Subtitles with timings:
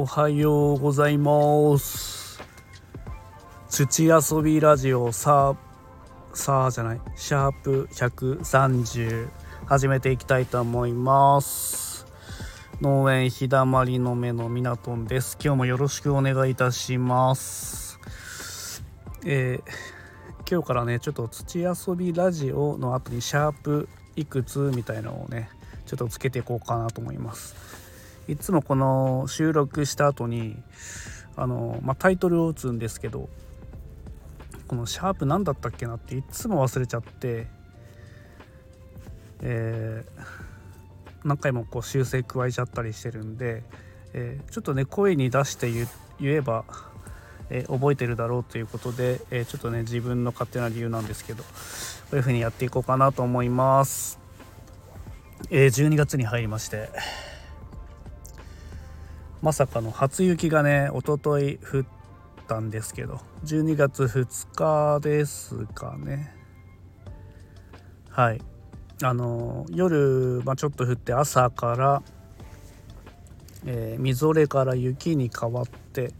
[0.00, 2.40] おはようございます。
[3.68, 5.10] 土遊びラジオ。
[5.10, 7.00] さあさあじゃない。
[7.16, 9.28] シャープ130
[9.66, 12.06] 始めていきたいと思います。
[12.80, 15.36] 農園日だまりの目のみなとんです。
[15.42, 17.98] 今日もよろしくお願いいたします。
[19.26, 25.50] えー、今日からねちょっと土遊びラジオの後にシャープいくつみたいなのをね
[25.86, 27.87] ちょっとつけていこうかなと思います。
[28.28, 30.56] いつもこの収録した後に
[31.36, 33.28] あの、まあ、タイトルを打つんですけど
[34.66, 37.46] このシャープ何だったっけなっていつも忘れちゃって
[39.42, 40.04] え、
[41.24, 43.62] 何回もこう修正加えちゃったりしてるんで、
[44.14, 45.86] え、ちょっとね声に出して言
[46.20, 46.64] えば、
[47.50, 51.48] え、覚えてるだろうということで、えちょっとね自分の勝手な理由なんですけどこ
[52.12, 54.18] ういう風にやっていこうかなと思います。
[55.50, 56.90] え12月に入りまして
[59.42, 61.84] まさかの初雪がねおととい降っ
[62.46, 66.34] たんですけど12月2日ですかね。
[68.10, 68.40] はい。
[69.02, 72.02] あの夜、まあ、ちょっと降って朝から、
[73.64, 76.12] えー、みぞれから雪に変わって、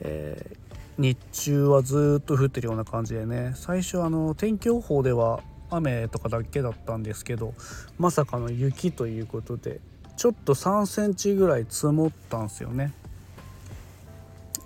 [0.00, 0.66] えー、
[0.98, 7.54] 日中はずっと降ってるような感じでね最初あの天気予報では雨とかだけだったんですけど
[7.98, 9.80] まさかの雪ということで
[10.16, 12.92] ちょっと3センチぐらい積もったんすよね。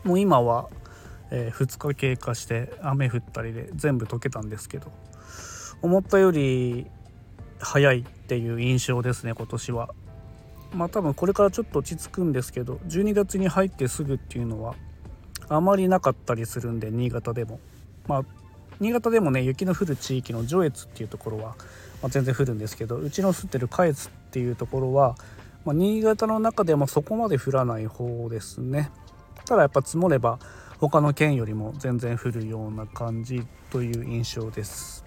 [0.04, 0.68] もう今は、
[1.30, 4.90] えー、2日経過して雨降ったりで全部溶けたんですけど。
[5.82, 6.86] 思ったより
[7.58, 9.90] 早いっていう印象ですね今年は。
[10.72, 14.76] まあ多分これからちょっと落ち着くんですけど12月に入ってすぐっていうのは
[15.48, 17.60] あまりなかったりするんで新潟でも。
[18.06, 18.24] まあ
[18.78, 21.56] 新潟でもね雪の降る地域の上越っていうところは、
[22.02, 25.16] まあ、全然降るんですけどうちの降ってる下越っっていうところは
[25.64, 28.91] まあ、新潟の中でもそこまで降らない方ですね。
[29.44, 30.38] ただやっぱ積もれば
[30.78, 35.04] 他の県よりも全然降るような感じという印象です。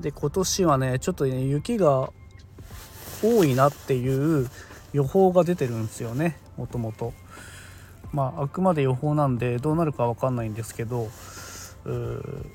[0.00, 2.12] で今年はねちょっとね雪が
[3.22, 4.48] 多いなっていう
[4.92, 7.12] 予報が出てるんですよねもともと。
[8.12, 11.08] まああくまで予報なんでどうなるか分かんないんですけど
[11.84, 12.46] うー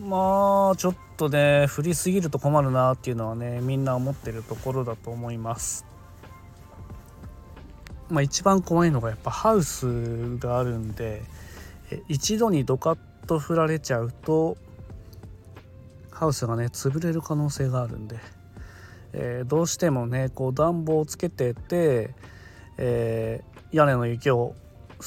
[0.00, 5.84] まあちょっとね降りすぎると困るなっていうのはねみんな思ってるところだと思います。
[8.08, 11.22] まあ一番怖いのがやっぱハウスがあるんで
[12.08, 14.56] 一度にドカッと降られちゃうと
[16.10, 18.18] ハウスがね潰れる可能性があるんで、
[19.12, 22.14] えー、どうしてもねこう暖房をつけてて、
[22.78, 24.54] えー、屋根の雪を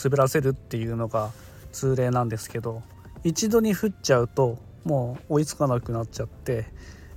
[0.03, 1.31] 滑らせるっていうのが
[1.72, 2.84] 通例なんですけど
[3.24, 6.66] 一度に降っちゃうともう追いつかなくなっちゃって、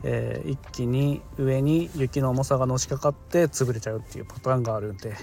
[0.03, 5.15] えー、一気に上に雪の重さがのしかかって潰れちゃうっていうパターンがあるんで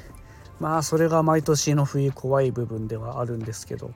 [0.60, 3.92] まあそれが毎年の冬怖い部分ではあるんですけど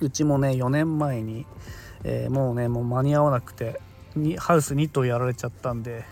[0.00, 1.46] うちもね4年前に、
[2.04, 3.80] えー、もうねもう間に合わなくて
[4.16, 6.04] にハウス2頭やられちゃったんで、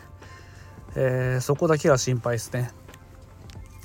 [0.96, 2.70] えー、そこだけが心配ですね。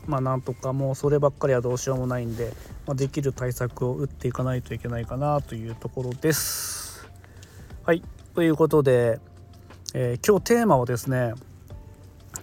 [0.07, 2.53] まあなんとかもうそればっかりはどうしようもないんで、
[2.85, 6.84] まあ、できる対策を打っていかないといけないかなというところです。
[7.85, 8.01] はい
[8.33, 9.19] ということで、
[9.93, 11.35] えー、今日テーマはですね、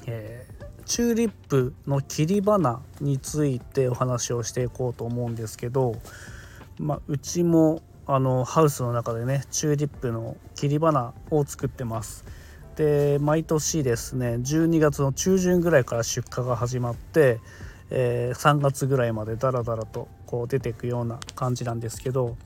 [0.06, 5.96] えー、チューリップの切り花についてお話をしていこうと思うんですけど、
[6.78, 12.24] まあ、うちもあのハウスの中でねチューリップの切り花を作ってます。
[12.76, 17.40] で毎年ですね12月の中旬ぐらいから出荷が始まって、
[17.90, 22.36] えー、3月ぐらいまでダラダラとこう出ていくような感じなんですけど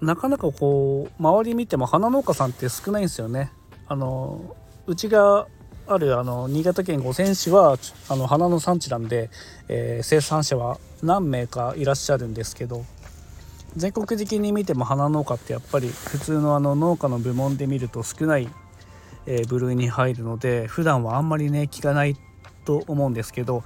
[0.00, 3.52] なかなかこう周り見ても花農家さんって少ないんですよね。
[3.86, 4.56] あの
[4.86, 5.46] うちが
[5.86, 7.76] あるあの新潟県五泉市は
[8.08, 9.30] あの花の産地なんで、
[9.68, 12.84] えー、生産者は何名かいらっしゃるんですけど
[13.76, 18.48] 全国的に見ても花農家ってやっぱり普通のあの農家の部門で見ると少ない、
[19.26, 22.16] えー、部類に入るので普段はあんまりね聞かない
[22.64, 23.64] と思うんですけど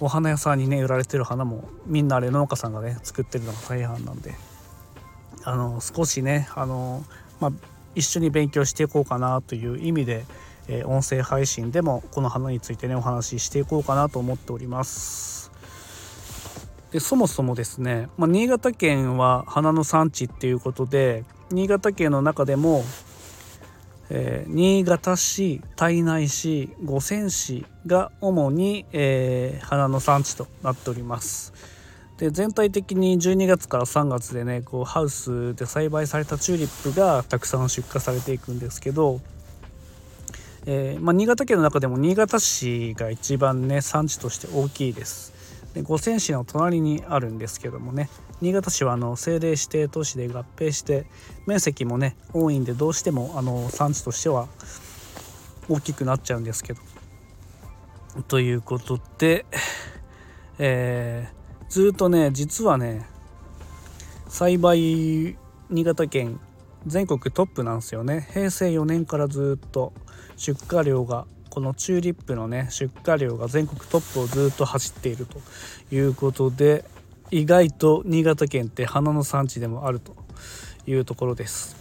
[0.00, 4.32] お花屋さんにね売られてる花もみんなあれ農家さんがね作ってるのが大半なんで。
[5.44, 7.04] あの少しねあの、
[7.40, 7.52] まあ、
[7.94, 10.24] 一緒に勉強していこうかなという意味で、
[10.68, 15.52] えー、音声配信でもこの花についてねお話ししていこうかなと思っております。
[16.92, 22.84] でそもそもですね、まあ、新潟県は花の産地っていうことで新潟県の中でも、
[24.10, 31.52] えー、新潟市胎内市五泉市が主に、えー、花の産地となっております。
[32.18, 39.20] で全体的に12月から3月でねこうハウスで栽培されたチューリップがたくさん出荷されていくんですけど、
[40.66, 45.34] えー、まあ、新潟県の中でも新潟市が一番ね産地として大きいです。
[45.74, 48.08] で五泉市の隣にあるんですけどもね
[48.40, 51.06] 新潟市はあの政令指定都市で合併して
[51.46, 54.46] 面積もね多いんでどうしてもあの産地としては
[55.68, 56.80] 大きくなっちゃうんですけど。
[58.28, 59.44] ということで、
[60.60, 61.43] えー、
[61.74, 63.04] ずっとね実はね
[64.28, 65.36] 栽培
[65.70, 66.38] 新潟県
[66.86, 68.28] 全国トップなんですよね。
[68.32, 69.92] 平成4年からずっと
[70.36, 75.40] 出荷量がこのチューリップのね出荷量が全国トップをずっと走っていると
[75.92, 76.84] いうことで
[77.32, 80.14] 意外と新潟県って花の産地でもあると
[80.86, 81.74] いうところです。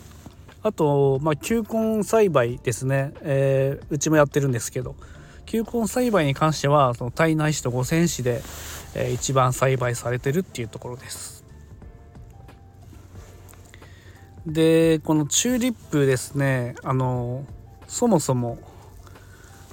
[0.64, 4.96] あとまあ球根栽培ですね、えー、うちもやってるんですけど
[5.46, 8.42] 球根栽培に関してはその胎内市と五泉市で、
[8.96, 11.44] えー、一番栽培されてるっていうところです
[14.46, 17.46] でこのチューリップですねあの
[17.88, 18.58] そもそも、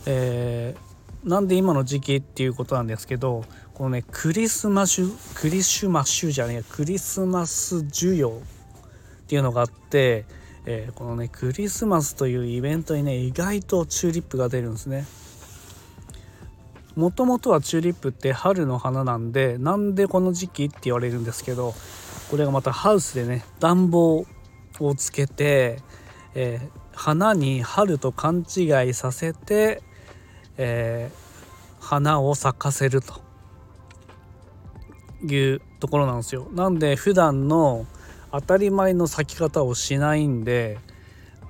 [0.07, 3.45] えー、なんで今の時期っていうことなんですけど
[3.75, 5.03] このねクリスマス
[5.35, 8.33] クリスマスじゃねえクリスマス需要っ
[9.27, 10.27] ていうのがあって、
[10.67, 15.05] えー、このねクリスマスというイベントにね意外とチューリップが出るんですね。
[16.97, 21.75] もともとはチューリップって春の花なんでなんでこの時期って言われるんですけど
[22.31, 24.27] これがまたハウスでね暖房
[24.81, 25.79] をつけて、
[26.35, 29.83] えー、花に春と勘違いさせて、
[30.57, 33.21] えー、花を咲かせると
[35.27, 36.49] いうところなんですよ。
[36.53, 37.87] なんで普段の
[38.33, 40.79] 当たり前の咲き方をしないんで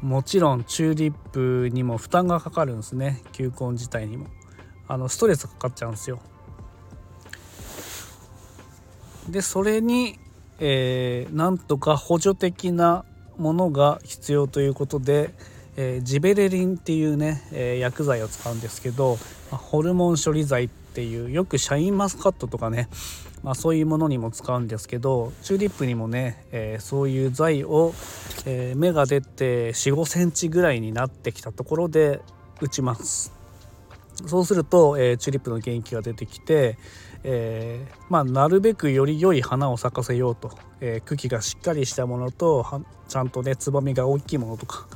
[0.01, 4.27] もちろんチューリップにも負担がかかるんですね球根自体にも
[4.91, 6.19] あのストレスかかっちゃうんですよ。
[9.29, 10.19] でそれに、
[10.59, 13.05] えー、なんとか補助的な
[13.39, 15.33] ものが必要ということで、
[15.77, 19.17] えー、ジベレリンっていうね、えー、薬剤を使うんですけど
[19.53, 22.89] ホルモン処理剤っていうよくシャインマスカットとかね、
[23.45, 27.95] まあ、そういうものにも使うんですけどチューリップにもね、えー、そういう剤を、
[28.45, 32.21] え芽が出て4 5センチぐらいになってきたところで
[32.61, 33.40] 打ちます。
[34.27, 36.79] そうすると、えチューリップの元気が出てきて、
[37.23, 44.87] えー、まあ、なるべくより良い花を咲かせようと、えー、茎がしっかりしたものとちゃんとねつぼみが大きいものとか、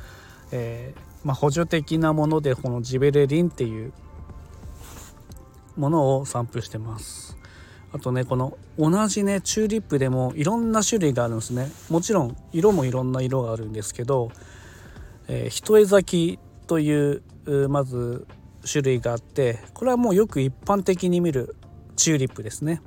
[0.53, 3.93] え、まあ、補助的なものでこのジベレリンっていう
[5.77, 7.37] ものを散布してます。
[7.93, 11.71] あとねこの同じねチューリップでもいろんな種類があるんですね。
[11.91, 14.31] もちろん色もいろんな色があるんですけど、
[15.29, 17.23] えー、一重咲きという
[17.69, 18.27] まず
[18.71, 21.57] 種類があってこれはもうよく一般的に見る
[21.97, 22.81] チューリップですね。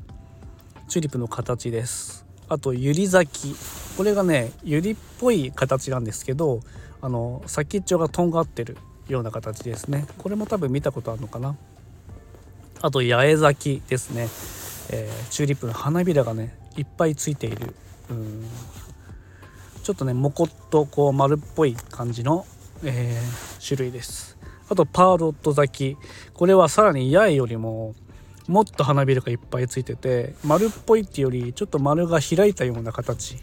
[0.88, 2.26] チューリップの形です。
[2.50, 3.56] あとユリ咲き
[3.98, 6.62] これがねユリっぽい形なんですけど
[7.02, 8.78] あの先っちょがとんがってる
[9.08, 10.06] ような形ですね。
[10.18, 11.56] これも多分見たことあるのかな。
[12.82, 14.28] あと八重咲きですね、
[14.92, 17.76] えー、チューリップの花びらがねいっぱいついている。
[18.10, 18.46] うん。
[19.84, 22.46] ちょっとねもこっとこう丸っぽい感じの、
[22.84, 24.37] えー、種類です。
[24.69, 25.98] あとパーロット咲き。
[26.34, 27.96] これはさらに八重よりも
[28.48, 33.38] もっと花びらがいっぱいついてて丸っぽいっていうよりちょっと丸が開いたような形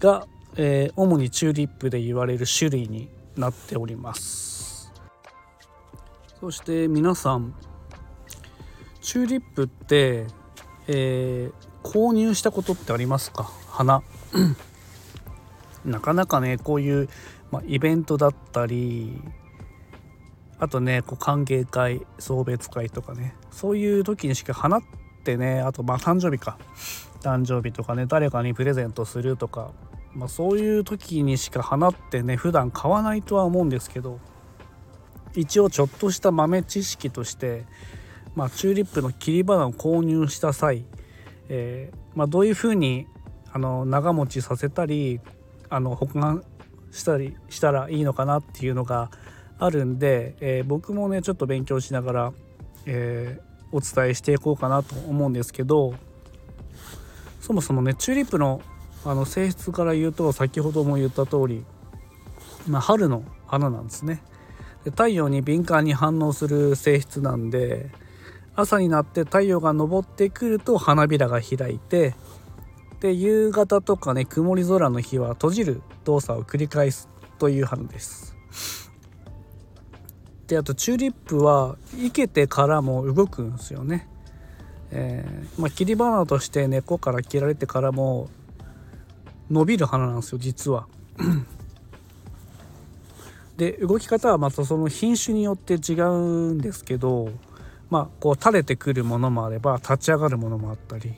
[0.00, 0.26] が、
[0.56, 4.92] えー、主にチューリップで言われる種類になっております。
[6.40, 7.54] そして皆さん
[9.00, 10.26] チューリップって、
[10.88, 13.50] えー、購入したことってありますか？
[13.68, 14.02] 花。
[15.84, 17.08] なかなかねこういう、
[17.50, 19.20] ま、イベントだったり
[20.64, 23.34] あとねこう歓迎会送別会とかね。
[23.50, 24.82] そういう時にしか花っ
[25.24, 26.58] てねあとまあ誕生日か。
[27.20, 29.72] 誕生日とかね誰かにプレゼントするとか、
[30.14, 34.18] まあ、そういう時にしか花ってね普段買わないとは思うんですけど。
[35.36, 37.64] 一応ちょっとした豆知識として、
[38.34, 40.84] まあ、チューリップの切り花を購入した際、
[41.48, 43.06] えー、まあ、どういうふうに
[43.52, 45.20] あの長持ちさせたり
[45.68, 46.44] あの保管
[46.92, 49.10] したりしたらいいのかなっていうのが
[49.64, 52.32] あるんで、えー、僕もねちょっと勉強しながら、
[52.86, 55.94] えー、お伝えしていこうかなと思うんですけど
[57.40, 58.60] そもそもねチューリップの
[59.06, 61.64] あの性質から言うと先ほども言った通り、
[62.66, 64.22] まあ、春の花なんですね。
[64.82, 67.90] で太陽に敏感に反応する性質なんで
[68.56, 72.14] 朝になって太陽が昇ってくると花びらが開いて
[73.00, 78.34] で夕方とかね曇り空の日は閉じる動作を繰り返すという花です。
[80.46, 84.08] であとチューリップは生けてからも動くんですよね。
[84.90, 88.28] えー、まあ、切り花として根っこから切られてからも
[89.50, 90.86] 伸びる花なんですよ実は。
[93.56, 97.30] で動き方はまたその品種によって違うんですけど
[97.88, 101.14] まあこう垂れてくるものもあれば立ち上がるものもあったり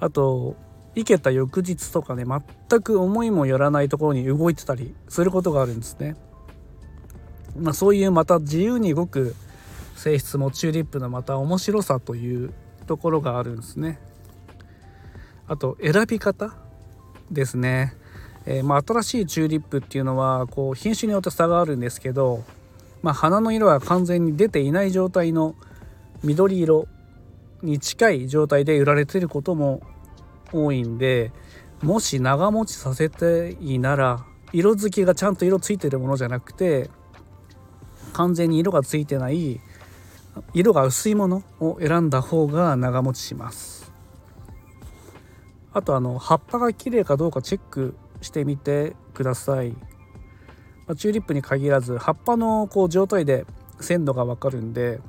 [0.00, 0.54] あと
[0.94, 2.24] 生けた翌日とかね
[2.68, 6.16] 全く思いもよらないところに動いてたりすることがあるんですね。
[7.60, 9.34] まあ、そういうまた自由に動く
[9.96, 12.52] 性質もチューリップのまた面白さという
[12.86, 13.98] ところがあるんですね。
[15.48, 16.54] あと選び方
[17.30, 17.94] ですね。
[18.46, 22.44] えー、まあ、新しいチューリップっていうのはこう品種によって差があるんですけど、
[23.02, 25.56] まあ、花の色は完全に出ていない状態の
[26.22, 26.86] 緑色
[27.62, 29.82] に近い状態で売られてることも
[30.52, 31.32] 多いんで
[31.82, 36.90] もし長持ちさせていいなら色づきがちゃんと色ついてるものじゃなくて
[38.16, 39.60] 完全に色がついてない
[40.54, 43.92] 色が薄いものを選んだ方が長持ちします。
[45.74, 49.76] あとあの葉っぱが綺麗かどうかチェックしてみてください。
[50.96, 53.44] チューリップに限らず葉っぱのこう状態で
[53.80, 55.00] 鮮度がわかるんで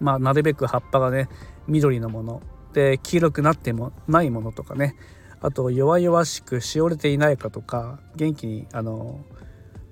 [0.00, 1.28] まあなるべく葉っぱがね
[1.66, 2.42] 緑のもの
[2.72, 4.94] で黄色くなってもないものとかね
[5.40, 9.20] あと弱々しくしおれていないかとか元気にあの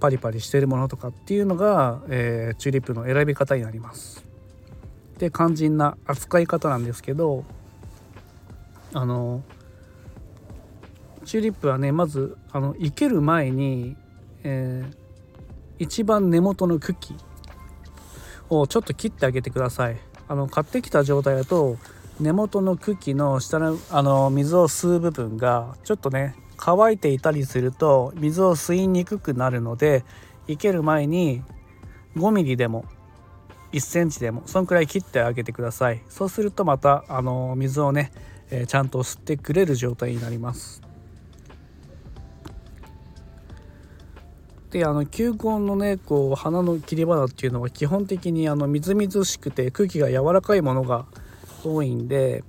[0.05, 4.23] パリパリしてるものとかっていうのが、えー、チューリップの選び方になります。
[5.17, 7.47] で肝心な扱い方なんですけど
[8.93, 9.43] あの
[11.25, 13.97] チューリップはねまずあの生ける前に、
[14.43, 14.95] えー、
[15.79, 17.17] 一番根元の茎
[18.51, 19.97] をちょっと切ってあげてください。
[20.29, 21.79] あの買ってきた状態だと
[22.21, 30.03] 根元の茎の下のあの水を吸う部分がちょっとね乾いていたりすると水を吸いにくくなるので
[30.47, 31.43] 生ける前に
[32.17, 32.87] 5mm でも
[33.73, 36.01] 1センチでもそんくらい切ってあげてください。
[36.09, 38.13] そうするとまたあの水をね、
[38.51, 40.81] えー、ちゃんと吸ってくれる状態になります。
[44.71, 51.05] であの球根のねこう花の切り花っていうのは基本的にあのみずみずしくて空気が柔らかいものが
[51.63, 52.43] 多いんで、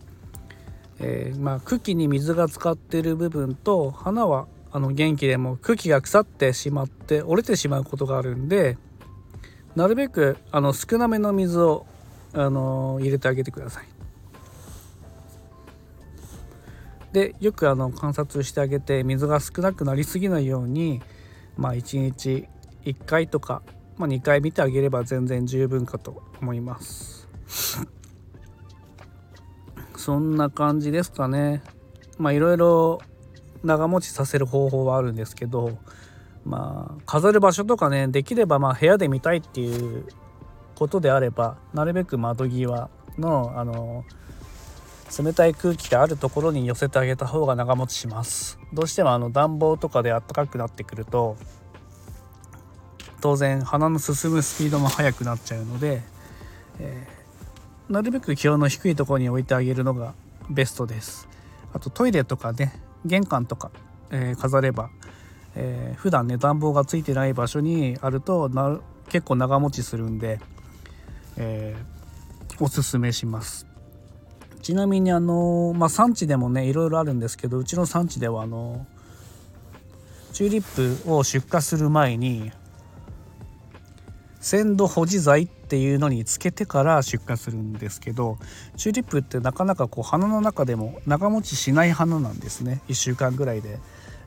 [0.99, 8.77] えー、まあ、茎に水が浸かっている部分と花はあの元気でも茎が腐ってしまって折れてしまうことがあるんで
[9.75, 11.85] なるべくあの少なめの水を
[12.33, 13.87] あの入れてあげてください。
[17.13, 21.01] でよくあの観察してあげて水が少なくなりすぎないように、
[21.55, 22.45] まあ、1日
[22.83, 23.61] 1回とか、
[23.97, 27.29] まあ、2回見てあげれば全然十分かと思います。
[30.05, 31.63] そんな感じですかね。
[32.19, 32.99] まあいろいろ
[33.63, 35.79] 長持ちさせる方法はあるんですけど
[36.45, 40.05] まあ飾る場所とかねできればまあ部屋で見たいっていう
[40.75, 44.05] ことであればなるべく窓際のあの
[45.17, 48.59] 冷たい空気があるところに寄せてあげた方が長持ちします。
[48.73, 51.35] どうしてもあの暖房とかで暖かくなってくると
[53.21, 56.03] 当然鼻の進むスピードも速くなっちゃうので、
[56.77, 57.07] え
[57.89, 60.13] なるべく気温の低いところに置いてあげるのが
[60.49, 61.27] ベストです。
[61.73, 62.73] あとトイレとかね
[63.05, 63.71] 玄関とか、
[64.11, 64.89] えー、飾れば、
[65.55, 70.39] えー、普段ね暖房がついてない場所にあるとな結構長持ちするんで、
[71.37, 73.67] えー、おすすめします。
[74.61, 78.87] ちなみにあのまあ、産地でもねいろいろあるんですけどうちの産地ではあの
[80.33, 82.51] チューリップを出荷する前に
[84.45, 88.37] 鮮度保持剤っていうのにつけてから出荷するんですけど
[88.77, 92.79] チューリップってなかなかこう花の中でも長持ちしない花なんですね。
[92.87, 93.79] 1週間ぐらいで、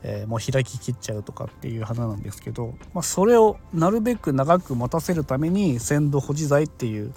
[0.03, 7.15] えー、もう開ききっちゃうとかっていう花なんですけど、まあ、それをなるべく長く持たせるために鮮度保持剤っていう、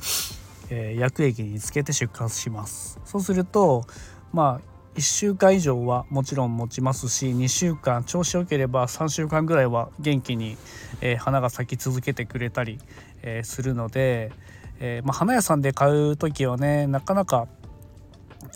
[0.70, 3.00] えー、薬液につけて出荷します。
[3.06, 3.84] そうすると
[4.32, 10.58] まあ1週間以上はもちろん持ちますし2週間調子よければ3週間ぐらいは元気に、
[11.00, 12.78] えー、花が咲き続けてくれたり、
[13.22, 14.32] えー、するので、
[14.80, 17.48] えー、まあ、花屋さんで買う時はねなかなか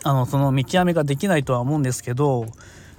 [0.02, 2.50] あのその見極めができないとは思うんですけど、ま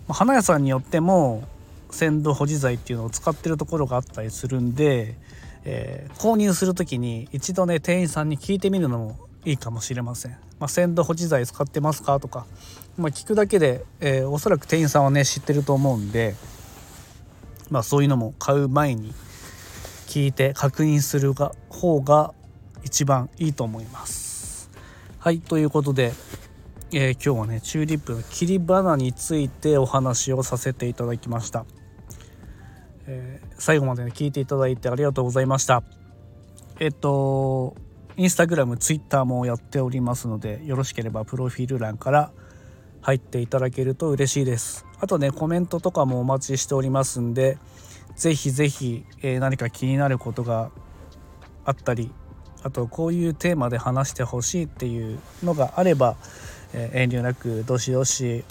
[0.10, 1.44] あ、花屋さんによっても
[1.91, 5.15] 鮮度保持剤っていうのを使ってるところがあったりするんで、
[5.63, 10.32] え購入する時に一度ね店員さんに聞いてみるのもいいかもしれません。
[10.60, 12.46] まあ、鮮度保持剤使ってますかとか、
[12.98, 16.36] まあ、聞くだけで、えー、おそらく店員さんはね知ってると思うんで、
[17.70, 19.13] まあ、そういうのも買う前に
[20.08, 22.34] 聞いて確認するが方が
[22.84, 24.72] 一番いいと思います。
[25.20, 26.13] はいということで、
[26.92, 31.66] えー、今日はねチューリップの切り花についてお話をさせていただきました。
[33.06, 35.84] えー、最後まで、ね、聞いていただいてありがとうございました。
[36.80, 37.75] えっと
[38.16, 42.32] インスタグラム、ツイッターもやっておりますので、よろしければプロフィール欄から
[43.08, 44.86] 入っていただけると嬉しいです。
[45.00, 47.58] あとね、コメントとかもお待ちしておりますんで、
[48.18, 50.72] ぜひぜひ、えー、何か気になることが
[51.64, 52.12] あったり
[52.64, 56.18] あとこういうテーマで話してほしいっていうのがあれば、
[56.74, 58.44] えー、遠慮なくどしどし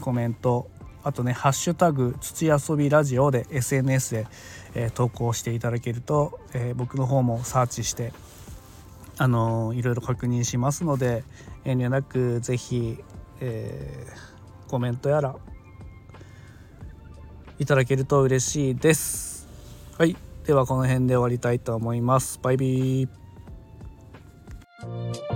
[0.00, 0.68] コメント
[1.04, 4.26] あとね「ハッシュタグ土遊びラジオ」で SNS で、
[4.74, 8.12] えー、投稿していただけると、えー、僕の方もサーチして
[9.18, 11.24] あのいろいろ確認しますので
[11.64, 13.04] 遠慮なく是非、
[13.40, 15.34] えー、コメントやら
[17.58, 19.48] いただけると嬉しいです。
[19.98, 20.16] はい。
[20.44, 22.38] ではこの辺で終わりたいと思います。
[22.42, 25.27] バイビー。